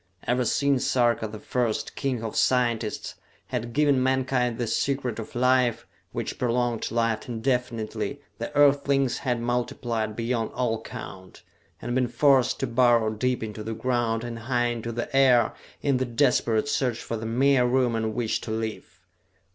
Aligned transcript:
Ever 0.23 0.45
since 0.45 0.83
Sarka 0.83 1.27
the 1.27 1.37
First, 1.37 1.95
king 1.95 2.23
of 2.23 2.35
scientists, 2.35 3.13
had 3.49 3.71
given 3.71 4.01
mankind 4.01 4.57
the 4.57 4.65
Secret 4.65 5.19
of 5.19 5.35
Life, 5.35 5.85
which 6.11 6.39
prolonged 6.39 6.89
life 6.89 7.29
indefinitely, 7.29 8.19
the 8.39 8.51
Earthlings 8.55 9.19
had 9.19 9.39
multiplied 9.39 10.15
beyond 10.15 10.53
all 10.53 10.81
count, 10.81 11.43
and 11.79 11.93
been 11.93 12.07
forced 12.07 12.59
to 12.61 12.65
burrow 12.65 13.11
deep 13.11 13.43
into 13.43 13.63
the 13.63 13.75
ground 13.75 14.23
and 14.23 14.39
high 14.39 14.69
into 14.69 14.91
the 14.91 15.15
air 15.15 15.53
in 15.83 15.97
the 15.97 16.05
desperate 16.05 16.67
search 16.67 16.97
for 16.97 17.15
the 17.15 17.27
mere 17.27 17.67
room 17.67 17.95
in 17.95 18.15
which 18.15 18.41
to 18.41 18.49
live. 18.49 19.01